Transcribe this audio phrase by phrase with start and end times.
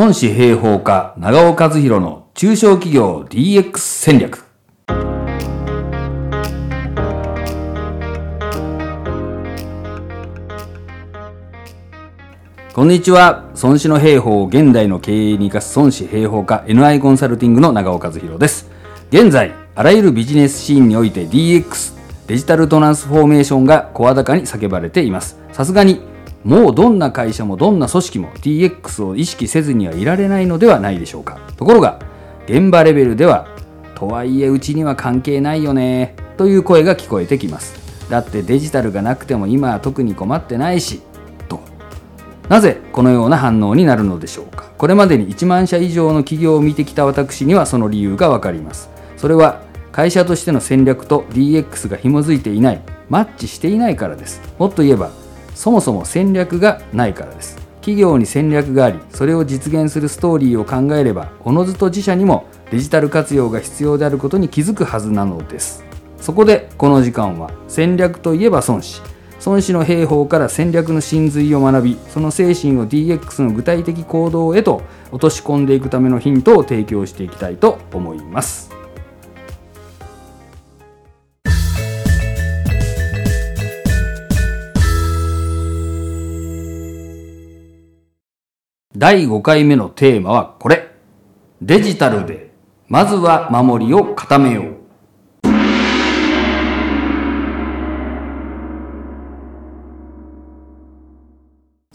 [0.00, 4.46] 孫子平方家長尾和弘の中小企業 DX 戦略。
[12.72, 13.50] こんにちは。
[13.62, 18.70] 孫子の平方を現代の経営に生かす孫子平方家 NI コンサルティングの長尾和弘です。
[19.10, 25.38] 現在あらゆるビジネスシーンにおいて DX デジタルトランスフォーメーションが声高に叫ばれています。
[25.52, 26.00] さすがに
[26.44, 31.38] もうどんな会社もどんな組織も DX を意識せずにはいられないのではないでしょうか。
[31.56, 31.98] ところが
[32.46, 33.46] 現場レベルでは
[33.94, 37.78] とはいえうちには関係ないよねという声が聞こえてきます。
[38.08, 41.02] だってデジタルがなくても今は特に困ってないし
[41.48, 41.60] と。
[42.48, 44.64] なぜこのような反応になるのでしょうか。
[44.78, 48.88] これまでに1万社以上の企業を見てきた私にはその理由がわかります。
[49.18, 49.60] それは
[49.92, 54.40] 会社としての戦略と DX が紐づいていないマッチしていないからです。
[54.58, 55.10] もっと言えば
[55.60, 57.58] そもそも戦略がないからです。
[57.82, 65.84] 企業に戦略がありそれを実現するストーリーを考えればおのずと自社にもデジタル活用が必要であることに気づくはずなのです。
[66.16, 69.02] そこでこの時間は戦略といえば孫子
[69.44, 74.80] 孫子の兵法から戦略の真髄を学びその精神を DX の具体的行動へと
[75.12, 78.79] 落とし込んでいくためのヒントを提供していきたいと思います。
[89.00, 90.90] 第5回目のテーマはこれ。
[91.62, 92.50] デジタルで、
[92.86, 94.76] まずは守りを固めよう。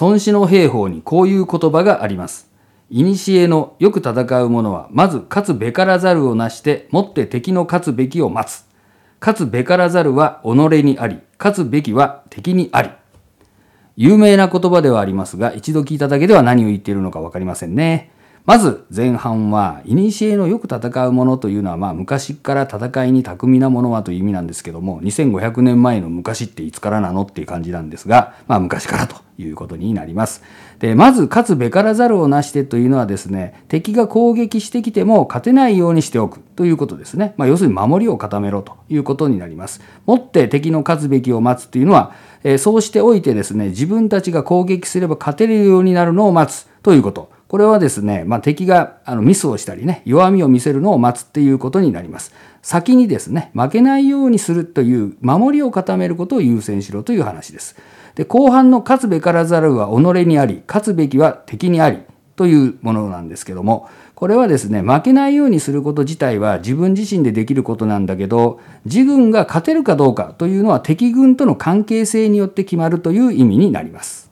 [0.00, 2.50] 孫子の兵法にこういう言葉があります。
[2.90, 8.66] 古のよく戦う者は、まず勝つべからざるをなして、もって敵の勝つべきを待つ。
[9.20, 10.48] 勝つべからざるは己
[10.82, 12.90] にあり、勝つべきは敵にあり。
[14.00, 18.12] 有名な言葉ではありますが、一度聞いただけでは何を言っているのか分かりませんね。
[18.46, 30.44] まず前半は、古のよく戦うものというのは、まあ昔から戦いに巧みなものはという意味なんですけども、2500年前の昔っていつからなのっていう感じなんですが、まあ昔からということになります。
[30.78, 37.34] で、まず勝つべからざるをなしてというのはですね、敵が攻撃してきても勝てないようにしておくということですね。
[37.36, 39.80] まあ要するに守りを固めろということになります。
[40.06, 42.12] もって敵の勝つべきを待つというのは、
[42.44, 47.37] えー、そうしておいてですね、自分たちが攻撃すれば勝てるようになるのを待つということ。
[47.48, 52.32] これはですね、まあ、敵があのミスをしたりね、弱みを見せるのを待つっていうことになります。
[52.60, 57.76] 先にですね、負けないようにするという守りを固めることを優先しろという話です。
[58.16, 62.02] で、後半の勝つべからざるは己にあり、勝つべきは敵にあり
[62.36, 74.30] というものなんですけども、これはですね、負けないようにすること自体は自分自身でできることなんだけど、自軍が勝てるかどうかというのは敵軍との関係性によって決まるという意味になります。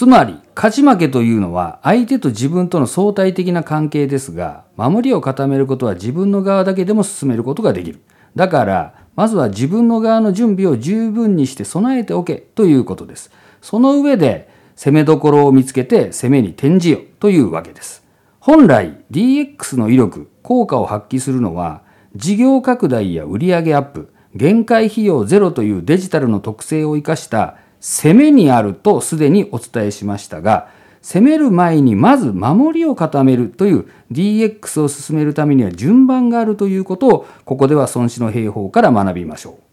[0.00, 8.00] つまり、勝ち負けというのは相手と自分との相対的な関係ですが、守りを固めることは自分の側だけでも進めることができる。
[8.34, 13.30] だから、まずは自分の側の準備を十分にして備えておけということです。
[13.60, 18.02] その上で、攻めどころを見つけて攻めに転じよというわけです。
[18.38, 21.82] 本来 DX の威力、効果を発揮するのは
[22.16, 30.68] 事業拡大や売上アップ、限界費用ゼロというデジタルの特性を生かした攻めにあるとすでにお伝えしましたが、
[31.02, 39.70] 攻める前にまず守りを固めるという DX を進めるためには順番があるということをここでは孫子の兵法から学びましょう。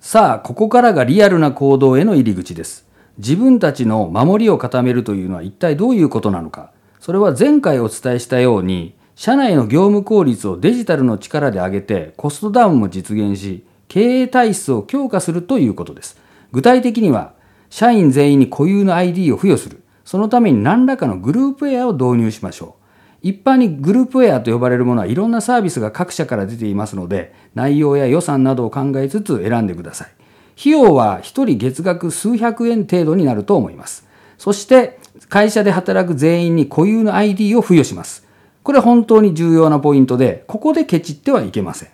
[0.00, 2.86] さあ、ここからがリアルな行動への入り口です。
[3.18, 6.70] 自分たちの守りを固めるというのは一体どういうことなのか。
[7.00, 16.18] それは前回お伝えしたように、社内の業務効率をデジタルの力で上げてコストダウンも実現し、経営体質を強化するということです。
[16.52, 17.34] 具体的には、
[17.70, 19.82] 社員全員に固有の ID を付与する。
[20.04, 22.84] そのために何らかのグループウェアを導入しましょう。
[23.28, 30.08] 一般にグループウェアと呼ばれるものはいろんなサービスが各社から出ていますので、内容や予算などを考えつつ選んでください。
[30.58, 34.06] 費用は1人月額数百円程度になると思います。
[34.38, 34.98] そして、
[35.28, 38.23] 会社で働く全員に固有の ID を付与します。
[38.64, 41.90] これ本当に重要なポイントで、ここでケチってはいけません。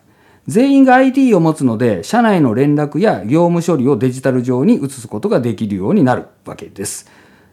[0.46, 7.11] 全員が ID を持つので、社内の連絡や業務処理をデジタル上に移すことができるようになるわけです。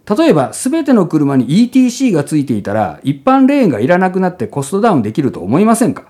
[0.10, 6.06] 例えば、すべての車に ETC がついていたら、一般レーンがいらなくなってコストダウンできると思いませんか？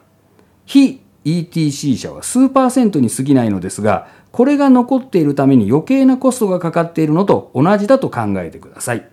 [0.66, 9.08] 非 ETC 車は数パーセントに過ぎないのですが、これが残っているために余計なコストがかかっているのと同じだと考えてください。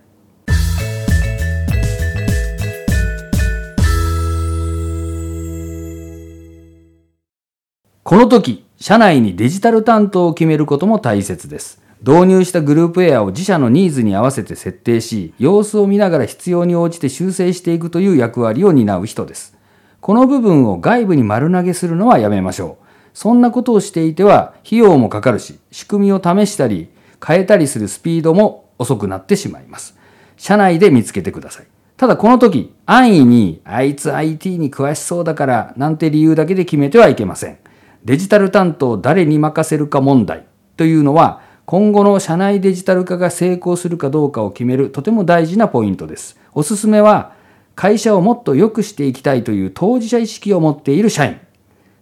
[8.05, 11.81] この時、社内にデジタル担当を決めることも大切です。
[12.05, 19.57] 導入したグループウェアを自社のニーズに合わせて設定し様子を見ながら必要に応じて修正していくという役割を担う人です。
[20.01, 22.85] この部分を外部に丸投げするのはやめましょう。
[23.15, 26.89] そんなことをしていては費用もかかるし仕組みを試したり
[27.25, 29.97] 変えたりするスピードも遅くなってしまいます。
[30.37, 31.65] 社内で見つけてください。
[31.97, 37.64] ただこの時安易にあいつ IT に詳しそうだからなんて理由だけで決めてはいけません。
[38.05, 40.45] デジタル担当誰に任せるか問題
[40.77, 46.39] というのは今後の社内デジタル化が成功するかどうかを決めるとても大事なポイントです。
[46.53, 47.33] おすすめは
[47.73, 51.39] 会社をもっと良くしていきたいという当事者意識を持っている社員。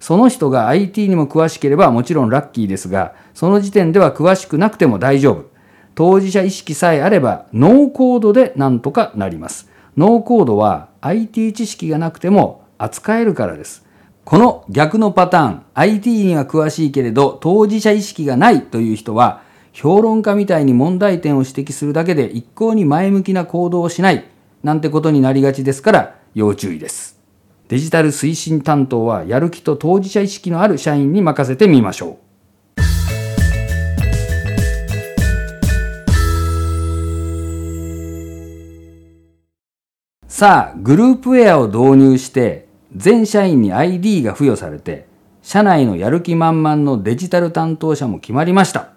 [0.01, 5.45] その人が IT にも詳しければもちろんラッキーですが、その時点では詳しくなくても大丈夫。
[5.95, 9.69] 当事者意識さえあればノーコードでなんとかなります。
[9.95, 13.85] ノーコードは IT 知識がなくても扱えるからです。
[14.25, 19.43] この逆のパターン、IT には詳しいけれど当事者意識がないという人は、
[19.73, 24.25] 評論家みたいに問題点を指摘するだけで一向に前向きな行動をしない
[24.63, 27.19] なんてことになりがちですから要注意です。
[27.67, 32.23] デジタル推進担当はやる気と当事者意識のある社員に任せてみましょう。
[40.27, 45.07] さあ、グループウェアを導入して全社員に ID が付与されて、
[45.41, 48.89] 社内のやる気満々のデジタル担当者も決まりました。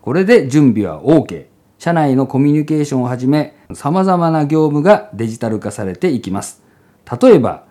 [0.00, 1.46] これで準備は OK。
[1.78, 6.62] 社内のコミュニケーションをはじめ、様々な業務がデジタル化されていきます。
[7.20, 7.64] 例えば、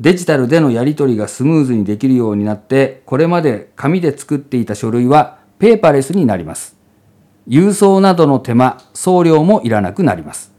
[0.00, 6.76] デジタルでのやり取りがスムーズにできるようになって、これまで紙で作っていた書類はペーパーレスになります。
[7.46, 10.52] 郵送などの手間、送料もいらなくなります。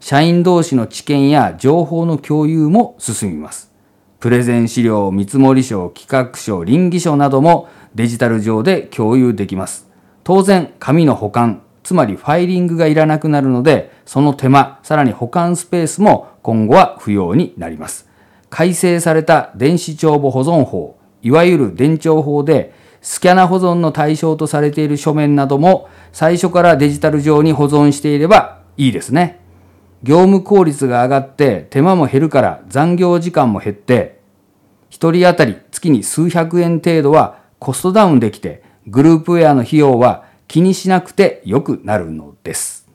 [0.00, 3.73] 社員同士の知見や情報の共有も進みます。
[4.24, 9.86] プレゼン資料、見積書、企画書、倫理書などもデジタル上で共有できます。
[10.22, 18.08] 当然、紙の保管、つまりファイリングがいらなくなるので、その手間、さらに保管スペースも今後は不要になります。
[18.48, 22.72] 改正された電子帳簿保存法、いわゆる電帳法で、
[23.02, 29.44] スキャナ保存の対象とされている書面なども最初からデジタル上に保存していればいいですね。
[30.02, 34.13] 業務効率が上がって手間も減るから残業時間も減って
[34.94, 42.86] 1人当たり月に数百円程度はコストダウンできてグループウェアの費用は気にしなくてよくなるのです。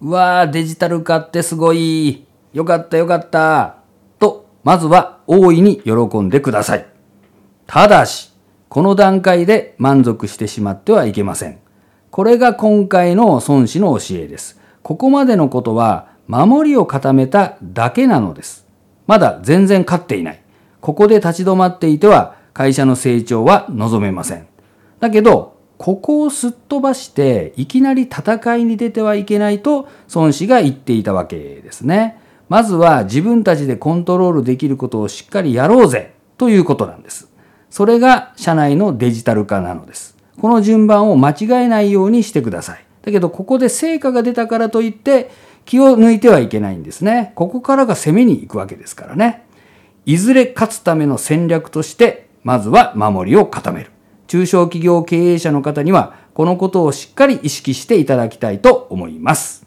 [0.00, 3.76] うわーデジタル化ってすごいよかったよかった
[4.18, 6.86] とまずは大いに喜んでください。
[7.66, 8.32] ただし
[8.70, 11.59] この段階で満足してしまってはいけません。
[12.10, 14.60] これが今回の孫子の教えです。
[14.82, 18.66] ここまでのことは守りを固めただけなのです。
[19.06, 20.42] まだ全然勝っていない。
[20.80, 24.46] ここで立ち止まっていては会社の成長は望めません。
[24.98, 32.20] だけど、ここをすっ飛ばしていきなり戦いに出てはいけないと孫子が言っていたわけですね。
[32.50, 37.30] まずは自分たちでコントロールできることをしっかりやろうぜということなんです。
[37.70, 40.19] それが社内のデジタル化なのです。
[40.40, 42.84] この順番を間違えないようにしてください。
[43.02, 45.30] だけどここで成果が出たからといって
[45.66, 47.32] 気を抜いてはいけないんですね。
[47.34, 49.44] ここからが攻めに行くわけですからね。
[50.06, 53.90] いずれ勝つための戦略としてまずは守りを固める。
[54.28, 59.66] 中小企業経営者の方にはこのことをしっかり意識していただきたいと思います。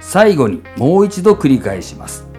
[0.00, 2.31] 最後にもう一度繰り返します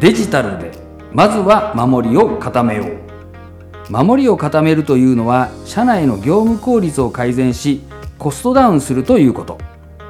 [0.00, 0.72] デジタルで
[1.12, 3.92] まずは守りを固めよう。
[3.92, 7.82] 守りを固めるというのは社内の業務効率を改善し
[8.18, 9.58] コストダウンするということ。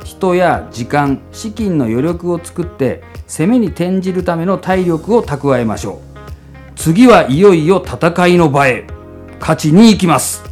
[0.04, 6.14] 人や時間資金の余力を作って攻めに転じるための体力を蓄えましょう。
[6.76, 8.86] 次はいよいよ戦いの場へ。
[9.40, 10.42] 勝ちに行きます。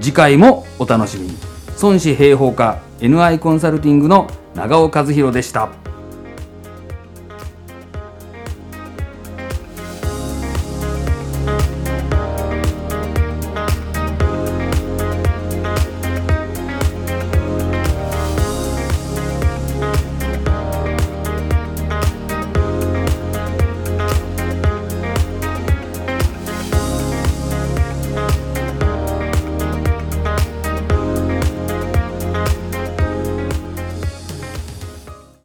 [0.00, 1.36] 次回もお楽しみに。
[1.82, 5.70] 孫子平方家 NI コンサルティングの長尾和弘でした。